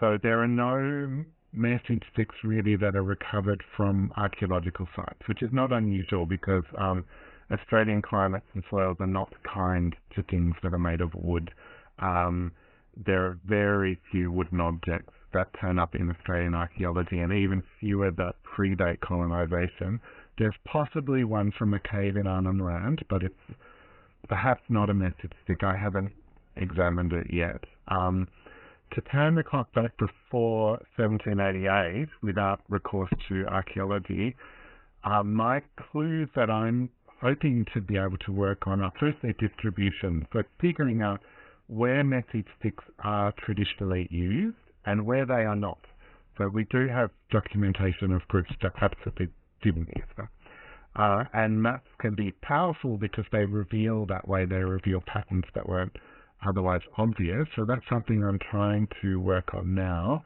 [0.00, 5.50] so there are no message sticks really that are recovered from archaeological sites, which is
[5.52, 7.04] not unusual because um,
[7.50, 11.52] Australian climates and soils are not kind to things that are made of wood.
[11.98, 12.52] Um,
[12.96, 18.10] there are very few wooden objects that turn up in Australian archaeology, and even fewer
[18.12, 20.00] that predate colonisation.
[20.38, 23.58] There's possibly one from a cave in Arnhem Land, but it's
[24.28, 25.62] perhaps not a message stick.
[25.62, 26.12] I haven't
[26.56, 27.64] examined it yet.
[27.88, 28.28] Um,
[28.92, 34.36] to turn the clock back before 1788 without recourse to archaeology,
[35.04, 36.88] uh, my clues that I'm
[37.20, 41.20] hoping to be able to work on are firstly distribution, so figuring out
[41.68, 45.78] where message sticks are traditionally used and where they are not.
[46.38, 49.28] So we do have documentation of groups that absolutely
[49.62, 50.28] didn't use them.
[50.94, 55.68] Uh, and maps can be powerful because they reveal that way, they reveal patterns that
[55.68, 55.96] weren't
[56.46, 57.46] otherwise obvious.
[57.56, 60.24] So that's something I'm trying to work on now.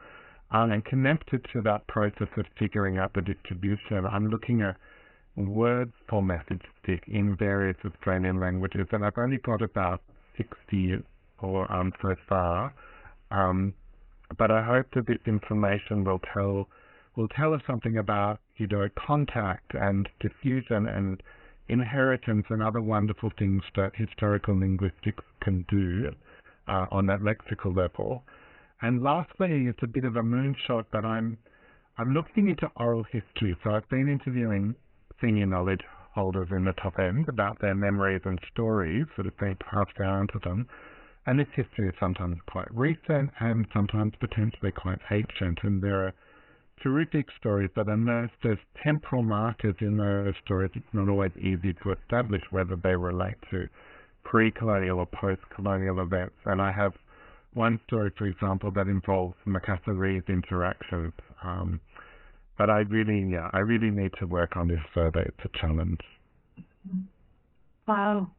[0.52, 4.76] Um, and connected to that process of figuring out the distribution, I'm looking at
[5.48, 10.02] words for message stick in various Australian languages, and I've only got about
[10.36, 11.02] 60
[11.40, 12.74] or um, so far.
[13.30, 13.74] Um,
[14.38, 16.68] but I hope that this information will tell
[17.16, 21.22] will tell us something about you know contact and diffusion and
[21.68, 26.10] inheritance and other wonderful things that historical linguistics can do
[26.68, 28.24] uh, on that lexical level.
[28.82, 31.38] And lastly, it's a bit of a moonshot, but I'm
[31.98, 33.56] I'm looking into oral history.
[33.62, 34.74] So I've been interviewing
[35.20, 35.82] senior knowledge
[36.14, 40.26] holders in the top end about their memories and stories that have been passed down
[40.28, 40.66] to them.
[41.26, 45.58] And this history is sometimes quite recent and sometimes potentially quite ancient.
[45.62, 46.14] And there are
[46.82, 48.30] terrific stories that emerge.
[48.42, 50.70] There's temporal markers in those stories.
[50.74, 53.68] It's not always easy to establish whether they relate to
[54.24, 56.36] pre-colonial or post-colonial events.
[56.46, 56.92] And I have
[57.54, 61.80] one story, for example, that involves Macassarese interactions um,
[62.60, 65.20] but I really, yeah, I really need to work on this further.
[65.20, 66.00] It's a challenge.
[67.88, 68.32] Wow.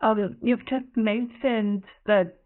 [0.00, 2.38] Um, you've just mentioned that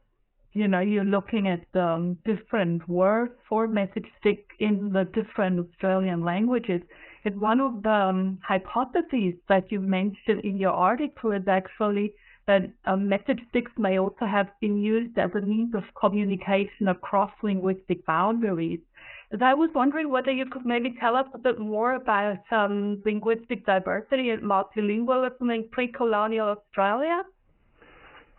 [0.53, 6.25] you know you're looking at um, different words for message stick in the different Australian
[6.25, 6.83] languages.
[7.25, 12.15] And one of the um, hypotheses that you mentioned in your article is actually
[12.49, 17.31] that um, message sticks may also have been used as a means of communication across
[17.45, 18.81] linguistic boundaries.
[19.43, 23.67] I was wondering whether you could maybe tell us a bit more about um, linguistic
[23.67, 27.23] diversity and multilingualism in pre-colonial Australia.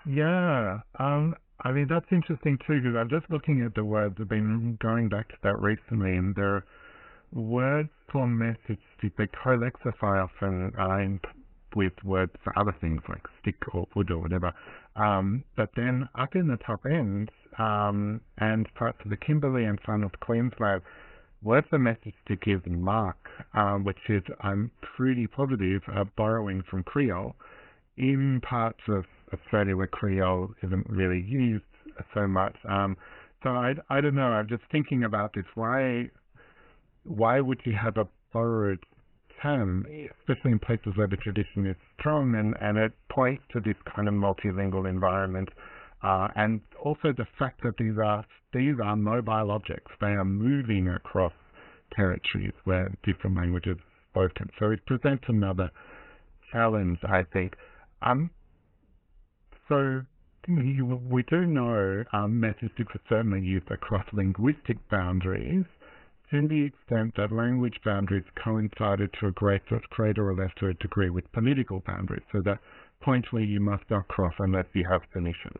[0.05, 4.15] Yeah, um, I mean that's interesting too because I'm just looking at the words.
[4.19, 6.63] I've been going back to that recently, and there
[7.33, 11.27] words for message they co-lexify often uh,
[11.75, 14.53] with words for other things like stick or wood or whatever.
[14.97, 17.29] Um, but then up in the top end
[17.59, 20.81] um, and parts of the Kimberley and Far North Queensland,
[21.43, 26.83] words for message to give mark, um, which is, I'm pretty positive, uh, borrowing from
[26.83, 27.35] Creole.
[27.97, 31.63] In parts of Australia where Creole isn't really used
[32.13, 32.55] so much.
[32.69, 32.95] Um,
[33.43, 34.27] so I, I don't know.
[34.27, 35.45] I'm just thinking about this.
[35.55, 36.09] Why
[37.03, 38.83] why would you have a borrowed
[39.41, 39.85] term,
[40.19, 44.07] especially in places where the tradition is strong, and, and it points to this kind
[44.07, 45.49] of multilingual environment,
[46.03, 50.87] uh, and also the fact that these are these are mobile objects; they are moving
[50.87, 51.33] across
[51.95, 53.77] territories where different languages
[54.15, 54.49] are spoken.
[54.59, 55.71] So it presents another
[56.51, 57.55] challenge, I think.
[58.01, 58.29] Um,
[59.67, 60.01] so
[60.47, 65.65] we do know um, messaging is certainly used across linguistic boundaries,
[66.31, 71.31] to the extent that language boundaries coincided to a greater, greater or lesser degree with
[71.31, 72.23] political boundaries.
[72.31, 72.59] So that
[73.01, 75.57] point where you must not cross unless you have permission.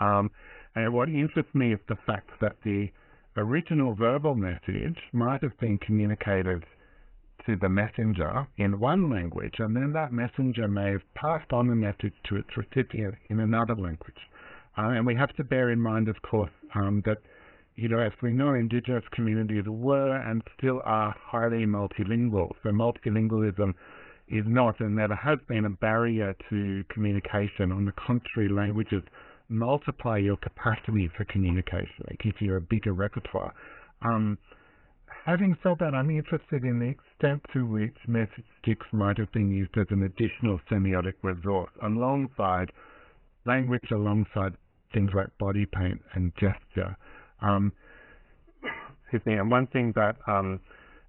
[0.00, 0.30] Um,
[0.74, 2.90] and what interests me is the fact that the
[3.36, 6.64] original verbal message might have been communicated
[7.46, 11.74] to the messenger in one language, and then that messenger may have passed on the
[11.74, 14.18] message to its recipient in another language.
[14.76, 17.18] Uh, and we have to bear in mind, of course, um, that
[17.80, 22.50] you know, as we know, indigenous communities were and still are highly multilingual.
[22.62, 23.72] So multilingualism
[24.28, 27.72] is not and never has been a barrier to communication.
[27.72, 29.02] On the contrary, languages
[29.48, 32.04] multiply your capacity for communication.
[32.06, 33.54] They give you a bigger repertoire.
[34.02, 34.36] Um,
[35.24, 39.50] having said that, I'm interested in the extent to which message sticks might have been
[39.50, 42.72] used as an additional semiotic resource alongside
[43.46, 44.52] language, alongside
[44.92, 46.94] things like body paint and gesture.
[47.42, 47.72] Um,
[49.02, 49.34] excuse me.
[49.34, 50.60] And one thing that um,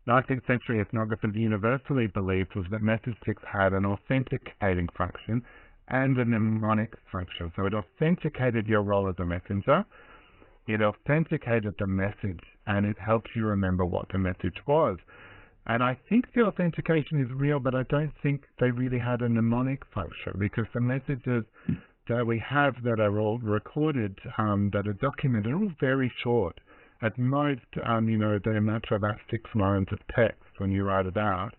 [0.08, 5.44] 19th century ethnographers universally believed was that message sticks had an authenticating function
[5.88, 7.52] and a mnemonic function.
[7.56, 9.86] So it authenticated your role as a messenger,
[10.68, 14.98] it authenticated the message, and it helped you remember what the message was.
[15.68, 19.30] And I think the authentication is real, but I don't think they really had a
[19.30, 21.44] mnemonic function because the messages
[22.08, 26.60] that we have that are all recorded, um, that are documented, are all very short.
[27.02, 31.08] At most, um, you know, they're of about six lines of text when you write
[31.08, 31.56] it out.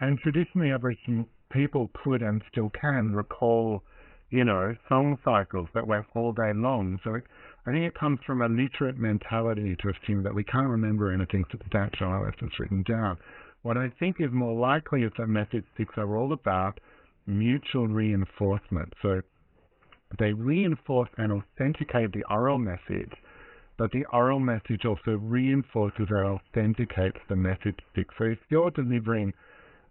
[0.00, 3.82] And traditionally, Aboriginal people could and still can recall,
[4.30, 7.00] you know, song cycles that went all day long.
[7.02, 7.24] So it,
[7.66, 11.44] I think it comes from a literate mentality to assume that we can't remember anything
[11.50, 13.18] substantial unless it's written down.
[13.62, 16.78] What I think is more likely is that message sticks are all about
[17.26, 18.92] mutual reinforcement.
[19.02, 19.22] So
[20.18, 23.12] they reinforce and authenticate the oral message,
[23.76, 28.08] but the oral message also reinforces and authenticates the message stick.
[28.18, 29.32] So if you're delivering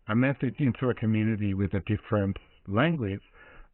[0.08, 3.22] a message into a community with a different language,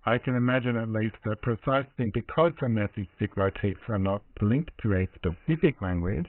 [0.05, 4.71] I can imagine at least that precisely because the message stick motifs are not linked
[4.81, 6.27] to a specific language,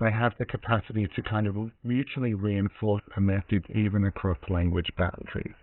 [0.00, 5.54] they have the capacity to kind of mutually reinforce a message even across language boundaries.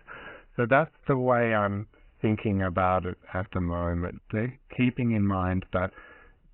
[0.56, 1.88] So that's the way I'm
[2.20, 4.20] thinking about it at the moment.
[4.32, 5.90] They're keeping in mind that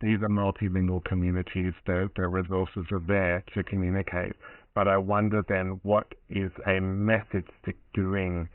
[0.01, 4.35] these are multilingual communities, their, their resources are there to communicate.
[4.75, 8.49] But I wonder then what is a message stick doing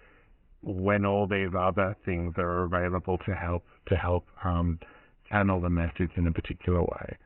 [0.61, 4.79] when all these other things are available to help to help um,
[5.29, 7.17] channel the message in a particular way.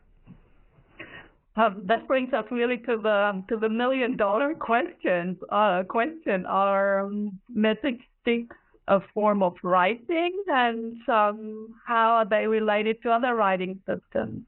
[1.58, 5.38] Um, that brings us really to the to the million dollar question.
[5.50, 8.56] Uh, question: Are um, message sticks
[8.88, 14.44] a form of writing, and um, how are they related to other writing systems?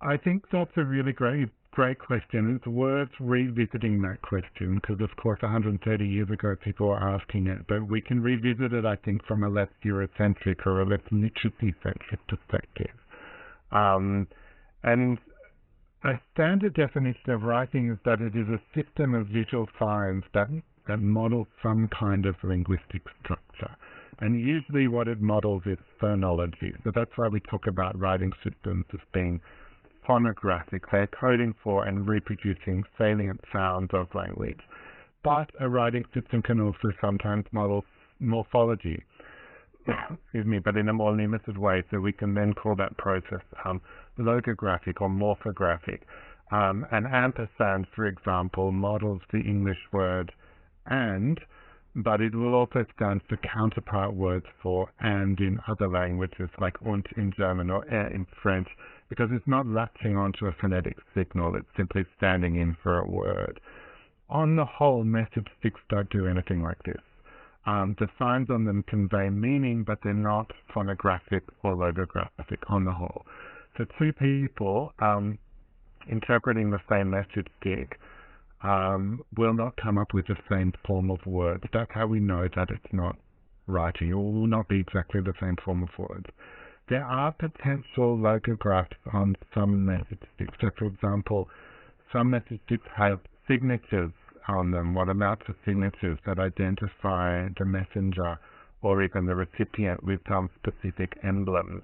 [0.00, 2.56] I think that's a really great great question.
[2.56, 7.66] It's worth revisiting that question because, of course, 130 years ago people were asking it,
[7.68, 12.26] but we can revisit it, I think, from a less Eurocentric or a less literacy-centric
[12.28, 12.96] perspective.
[13.72, 14.26] Um,
[14.84, 15.18] and
[16.02, 20.48] a standard definition of writing is that it is a system of visual signs that
[20.88, 23.74] that models some kind of linguistic structure.
[24.20, 26.72] And usually what it models is phonology.
[26.84, 29.40] So that's why we talk about writing systems as being
[30.06, 30.84] phonographic.
[30.90, 34.60] They're coding for and reproducing salient sounds of language.
[35.22, 37.84] But a writing system can also sometimes model
[38.20, 39.02] morphology.
[39.88, 41.82] excuse me, but in a more limited way.
[41.90, 43.80] So we can then call that process um,
[44.18, 46.00] logographic or morphographic.
[46.52, 50.32] Um, and ampersand, for example, models the English word
[50.86, 51.40] and,
[51.94, 57.06] but it will also stand for counterpart words for and in other languages like und
[57.16, 58.68] in German or er in French,
[59.08, 63.60] because it's not latching onto a phonetic signal, it's simply standing in for a word.
[64.28, 67.00] On the whole, message sticks don't do anything like this.
[67.64, 72.92] Um, the signs on them convey meaning, but they're not phonographic or logographic on the
[72.92, 73.24] whole.
[73.76, 75.38] So two people um,
[76.08, 77.98] interpreting the same message stick
[78.62, 81.64] um, will not come up with the same form of words.
[81.72, 83.16] That's how we know that it's not
[83.66, 84.10] writing.
[84.10, 86.26] It will not be exactly the same form of words.
[86.88, 90.54] There are potential logographs on some message sticks.
[90.60, 91.48] So, for example,
[92.12, 94.12] some message sticks have signatures
[94.48, 98.38] on them, what amount to signatures that identify the messenger
[98.82, 101.82] or even the recipient with some specific emblems.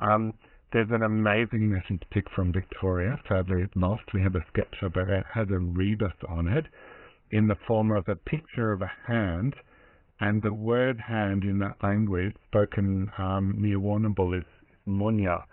[0.00, 0.34] Um,
[0.74, 4.02] there's an amazing message stick from Victoria, sadly it's lost.
[4.12, 5.08] We have a sketch of it.
[5.08, 6.64] It has a rebus on it
[7.30, 9.54] in the form of a picture of a hand,
[10.18, 14.44] and the word hand in that language, spoken um, near Warrnambool, is
[14.84, 15.44] munya,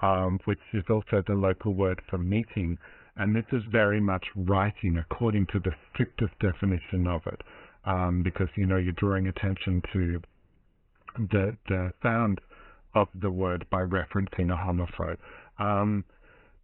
[0.00, 2.78] um, which is also the local word for meeting.
[3.16, 7.40] And this is very much writing according to the strictest definition of it,
[7.84, 10.22] um, because you know you're drawing attention to
[11.18, 12.40] the the sound
[12.98, 15.16] of the word by referencing a homophone.
[15.58, 16.04] Um,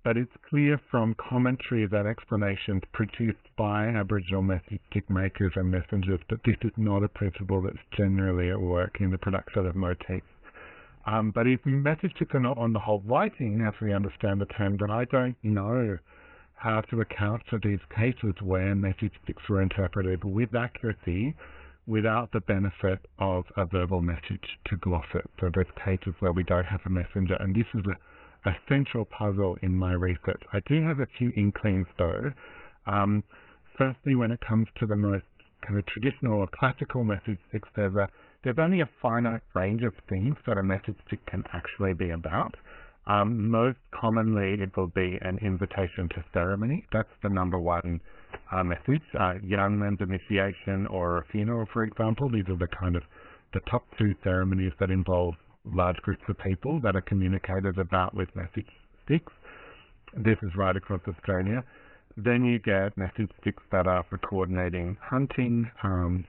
[0.04, 6.40] but it's clear from commentary that explanations produced by Aboriginal message makers and messengers that
[6.44, 10.26] this is not a principle that's generally at work in the production of motifs.
[11.06, 14.46] Um, but if message sticks are not on the whole writing, as we understand the
[14.46, 15.98] term, then I don't know
[16.54, 21.34] how to account for these cases where message sticks were interpreted with accuracy
[21.86, 25.28] without the benefit of a verbal message to gloss it.
[25.40, 29.04] So there's cases where we don't have a messenger, and this is a, a central
[29.04, 30.42] puzzle in my research.
[30.52, 32.32] I do have a few inklings though.
[32.86, 33.24] Um,
[33.76, 35.24] firstly, when it comes to the most
[35.66, 37.94] kind of traditional or classical message sticks, there's,
[38.42, 42.54] there's only a finite range of things that a message stick can actually be about.
[43.06, 46.86] Um, most commonly, it will be an invitation to ceremony.
[46.92, 48.00] That's the number one
[48.52, 49.02] uh, message.
[49.18, 52.28] Uh, young men's initiation or funeral, for example.
[52.30, 53.02] These are the kind of
[53.52, 55.34] the top two ceremonies that involve
[55.64, 58.66] large groups of people that are communicated about with message
[59.04, 59.32] sticks.
[60.16, 61.64] This is right across Australia.
[62.16, 65.70] Then you get message sticks that are for coordinating hunting.
[65.82, 66.24] Um,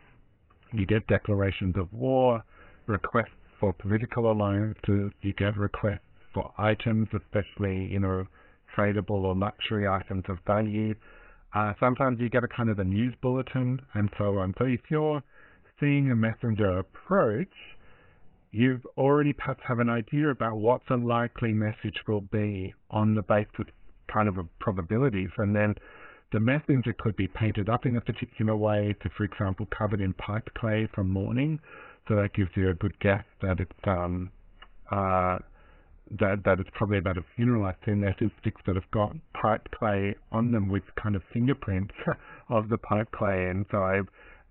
[0.74, 2.44] you get declarations of war,
[2.88, 5.12] requests for political alliances.
[5.22, 6.00] You get requests
[6.34, 8.26] for items, especially you know
[8.76, 10.96] tradable or luxury items of value.
[11.56, 14.54] Uh, sometimes you get a kind of a news bulletin and so on.
[14.58, 15.24] So if you're
[15.80, 17.54] seeing a messenger approach,
[18.52, 23.22] you've already perhaps have an idea about what the likely message will be on the
[23.22, 23.68] basis of
[24.12, 25.76] kind of probabilities, and then
[26.32, 30.14] the messenger could be painted up in a particular way to, for example, covered in
[30.14, 31.60] pipe clay from mourning.
[32.08, 34.30] So that gives you a good guess that it's um,
[34.92, 35.40] uh,
[36.12, 37.66] that that it's probably about a funeral.
[37.66, 41.94] I've seen there's sticks that have got pipe clay on them with kind of fingerprints
[42.50, 44.02] of the pipe clay, and so I,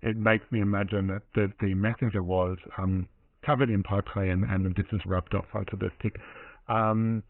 [0.01, 3.07] it makes me imagine that the, the messenger was um,
[3.45, 6.15] covered in pipe clay and, and this is rubbed off onto the stick.
[6.67, 7.23] Um,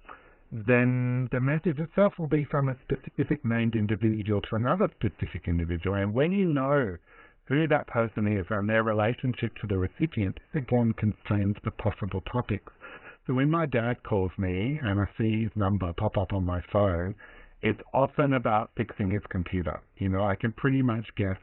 [0.52, 5.96] then the message itself will be from a specific named individual to another specific individual,
[5.98, 6.98] and when you know
[7.48, 12.22] who that person is and their relationship to the recipient, this again constrains the possible
[12.32, 12.72] topics.
[13.28, 16.62] So when my dad calls me and I see his number pop up on my
[16.72, 17.16] phone,
[17.64, 19.82] it's often about fixing his computer.
[19.98, 21.40] You know, I can pretty much guess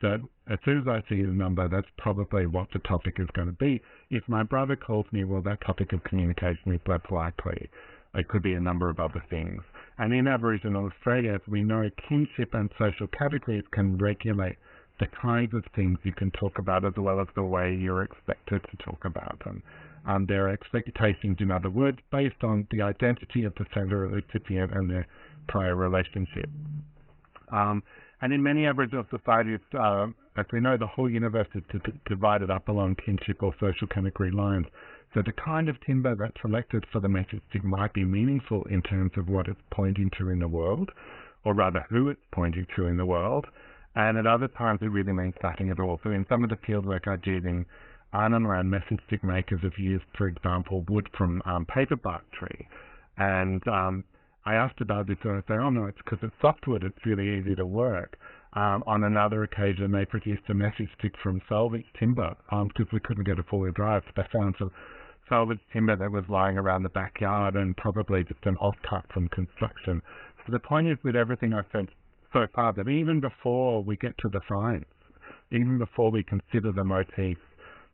[0.00, 3.48] that as soon as I see his number, that's probably what the topic is going
[3.48, 3.82] to be.
[4.08, 7.68] If my brother calls me, well, that topic of communication is less likely.
[8.14, 9.62] It could be a number of other things.
[9.98, 14.56] And in Aboriginal Australia, as we know, kinship and social categories can regulate
[14.98, 18.62] the kinds of things you can talk about as well as the way you're expected
[18.70, 19.62] to talk about them
[20.08, 24.90] and their expectations, in other words, based on the identity of the sender recipient and
[24.90, 25.06] their
[25.48, 26.48] prior relationship.
[27.52, 27.82] Um,
[28.22, 30.06] and in many Aboriginal societies, uh,
[30.36, 31.62] as we know, the whole universe is
[32.08, 34.66] divided up along kinship or social category lines.
[35.12, 39.12] So the kind of timber that's selected for the message might be meaningful in terms
[39.16, 40.90] of what it's pointing to in the world,
[41.44, 43.46] or rather who it's pointing to in the world.
[43.94, 46.00] And at other times, it really means nothing at all.
[46.02, 47.66] So in some of the fieldwork I did in
[48.12, 52.66] Land message stick makers have used, for example, wood from um, paper bark tree.
[53.18, 54.04] And um,
[54.46, 57.38] I asked about this and I said, oh no, it's because it's softwood, it's really
[57.38, 58.16] easy to work.
[58.54, 63.00] Um, on another occasion, they produced a message stick from salvage timber because um, we
[63.00, 64.02] couldn't get a four-wheel drive.
[64.16, 64.70] They found some
[65.28, 70.00] salvage timber that was lying around the backyard and probably just an offcut from construction.
[70.46, 71.88] So the point is with everything I've said
[72.32, 74.86] so far that even before we get to the science,
[75.50, 77.36] even before we consider the motif,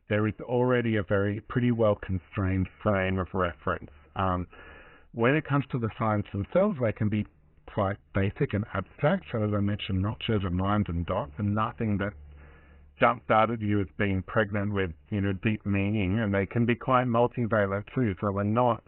[0.09, 3.91] there is already a very pretty well constrained frame of reference.
[4.15, 4.47] Um,
[5.13, 7.25] when it comes to the signs themselves, they can be
[7.73, 9.25] quite basic and abstract.
[9.31, 12.13] So as I mentioned, notches and lines and dots, and nothing that
[12.99, 16.65] jumps out at you as being pregnant with you know deep meaning, and they can
[16.65, 18.13] be quite multivalent too.
[18.21, 18.87] So a notch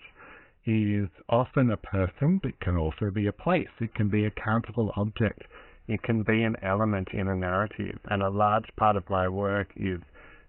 [0.65, 3.67] is often a person, but can also be a place.
[3.79, 5.43] It can be a countable object.
[5.87, 7.97] It can be an element in a narrative.
[8.09, 9.99] And a large part of my work is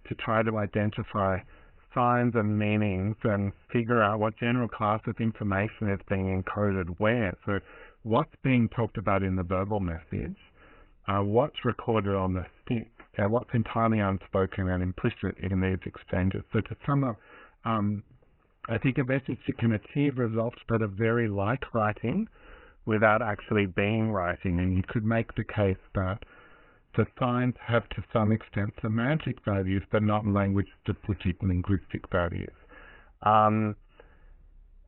[0.09, 1.37] to try to identify
[1.93, 7.35] signs and meanings and figure out what general class of information is being encoded where.
[7.45, 7.59] So
[8.03, 10.37] what's being talked about in the verbal message,
[11.07, 12.87] uh, what's recorded on the stick,
[13.17, 16.43] and what's entirely unspoken and implicit in these exchanges.
[16.53, 17.17] So to sum up,
[17.65, 18.03] um,
[18.67, 22.27] I think a message that can achieve results that are very like writing
[22.85, 24.59] without actually being writing.
[24.59, 26.19] And you could make the case that
[26.95, 32.53] the signs have to some extent semantic values, but not language specific linguistic values.
[33.23, 33.75] Um,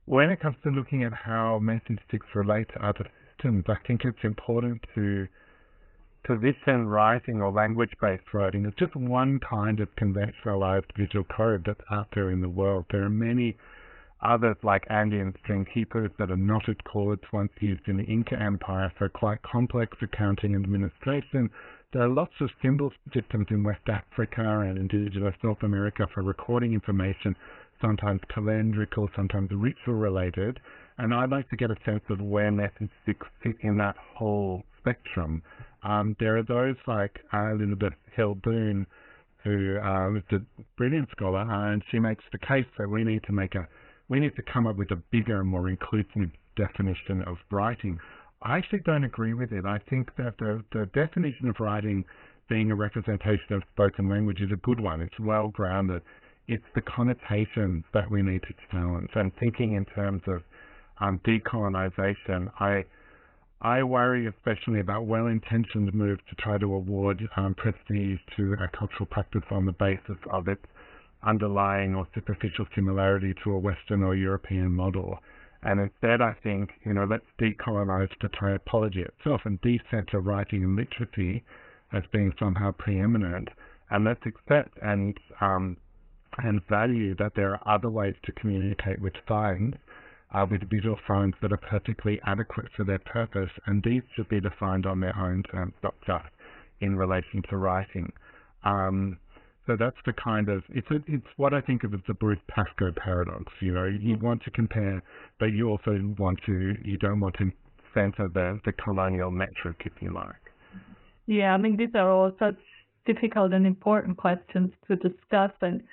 [0.05, 4.01] when it comes to looking at how message sticks relate to other systems, I think
[4.03, 5.27] it's important to
[6.27, 11.81] to listen writing or language-based writing is just one kind of conventionalized visual code that's
[11.89, 12.85] out there in the world.
[12.91, 13.57] There are many
[14.21, 18.91] others like Andean string khipus that are knotted cords once used in the Inca Empire
[18.97, 21.49] for quite complex accounting and administration.
[21.93, 26.73] There are lots of symbol systems in West Africa and indigenous North America for recording
[26.73, 27.35] information
[27.81, 30.61] sometimes calendrical, sometimes ritual related.
[30.97, 32.49] And I'd like to get a sense of where
[33.03, 35.43] sticks fit in that whole spectrum.
[35.83, 38.87] Um, there are those like Elizabeth Hill Boone,
[39.43, 43.33] who uh, is a brilliant scholar, and she makes the case that we need to
[43.33, 43.67] make a
[44.07, 47.99] we need to come up with a bigger, and more inclusive definition of writing.
[48.41, 49.65] I actually don't agree with it.
[49.65, 52.05] I think that the, the definition of writing
[52.49, 55.01] being a representation of spoken language is a good one.
[55.01, 56.01] It's well grounded
[56.47, 59.09] it's the connotations that we need to challenge.
[59.15, 60.43] And thinking in terms of
[60.99, 62.85] um, decolonization, I
[63.63, 69.05] I worry especially about well-intentioned moves to try to award um, prestige to a cultural
[69.05, 70.65] practice on the basis of its
[71.23, 75.19] underlying or superficial similarity to a Western or European model.
[75.63, 80.75] And instead, I think, you know, let's decolonize the typology itself and decenter writing and
[80.75, 81.43] literacy
[81.93, 83.49] as being somehow preeminent.
[83.89, 85.77] And let's accept and um,
[86.37, 89.75] and value that there are other ways to communicate with signs,
[90.33, 94.39] uh, with visual signs that are perfectly adequate for their purpose, and these should be
[94.39, 96.29] defined on their own terms, not just
[96.79, 98.11] in relation to writing.
[98.63, 99.17] Um,
[99.67, 102.39] so that's the kind of it's a, it's what I think of as the Bruce
[102.47, 103.51] Pascoe paradox.
[103.61, 105.01] You know, you want to compare,
[105.39, 107.51] but you also want to you don't want to
[107.93, 110.35] center the the colonial metric, if you like.
[111.27, 112.57] Yeah, I mean these are all such
[113.05, 115.83] difficult and important questions to discuss, and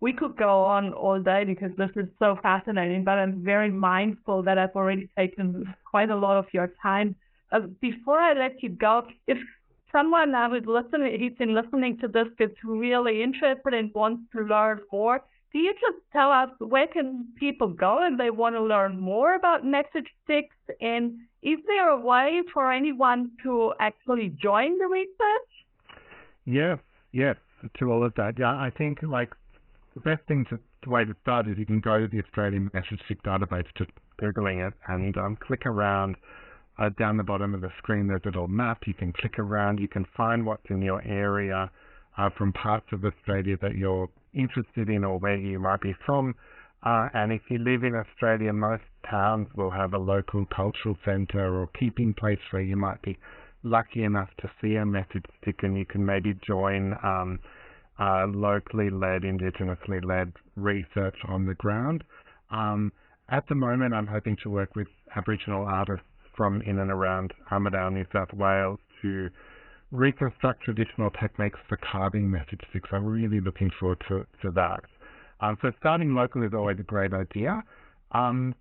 [0.00, 4.42] we could go on all day because this is so fascinating, but I'm very mindful
[4.44, 7.16] that I've already taken quite a lot of your time.
[7.50, 9.38] Uh, before I let you go, if
[9.92, 14.80] someone is listening, he's been listening to this, gets really interested and wants to learn
[14.92, 15.22] more,
[15.52, 19.34] do you just tell us where can people go if they want to learn more
[19.36, 20.56] about message sticks?
[20.80, 25.50] And is there a way for anyone to actually join the research?
[26.44, 26.78] Yes,
[27.12, 27.36] yes,
[27.78, 28.34] to all of that.
[28.38, 29.32] Yeah, I think like
[29.94, 32.70] the best thing to, the way to start is you can go to the Australian
[32.74, 36.16] Message Stick database, just googling it, and um, click around.
[36.78, 38.82] Uh, down the bottom of the screen, there's a little map.
[38.86, 39.80] You can click around.
[39.80, 41.70] You can find what's in your area
[42.18, 46.34] uh, from parts of Australia that you're interested in or where you might be from.
[46.82, 51.60] Uh, and if you live in Australia, most towns will have a local cultural centre
[51.60, 53.16] or keeping place where you might be
[53.62, 57.38] lucky enough to see a message stick and you can maybe join um,
[57.98, 62.04] uh, locally led, indigenously led research on the ground.
[62.50, 62.92] Um,
[63.28, 66.06] at the moment, I'm hoping to work with Aboriginal artists
[66.36, 69.30] from in and around Armidale, New South Wales to
[69.90, 72.88] reconstruct traditional techniques for carving message sticks.
[72.92, 74.80] I'm really looking forward to, to that.
[75.40, 77.62] Um, so starting local is always a great idea.
[78.12, 78.54] Um,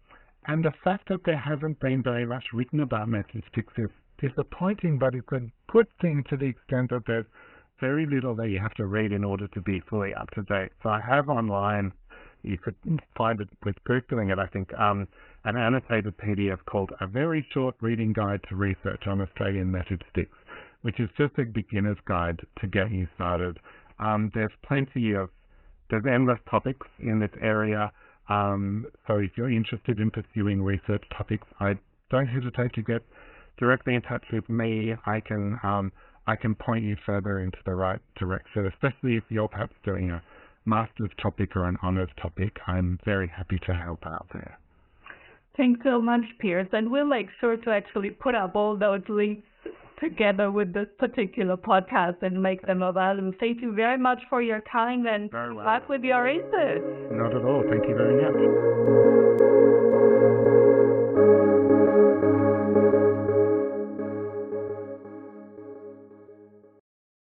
[0.48, 5.00] and the fact that there hasn't been very much written about message sticks is disappointing,
[5.00, 7.26] but it's a good thing to the extent that there's
[7.80, 10.72] very little that you have to read in order to be fully up to date.
[10.84, 11.92] So I have online,
[12.48, 12.76] you could
[13.18, 15.08] find it with Googling it, I think, um,
[15.43, 20.38] an annotated PDF called A Very Short Reading Guide to Research on Australian Message Sticks,
[20.82, 23.60] which is just a beginner's guide to get you started.
[24.00, 25.30] Um, there's plenty of,
[25.89, 27.91] there's endless topics in this area.
[28.30, 31.78] Um, so if you're interested in pursuing research topics, I
[32.10, 33.04] don't hesitate to get
[33.58, 34.96] directly in touch with me.
[35.06, 35.91] I can um,
[36.28, 40.24] I can point you further into the right direction, especially if you're perhaps doing a
[40.66, 42.57] master's topic or an honours topic.
[42.68, 44.57] I'm very happy to help out there.
[45.57, 49.47] Thanks so much, Piers, and we'll make sure to actually put up all those links
[50.01, 53.32] together with this particular podcast and make them available.
[53.39, 55.66] Thank you very much for your time and Very well.
[55.66, 56.84] luck with your research.
[57.11, 57.63] Not at all.
[57.70, 58.36] Thank you very much.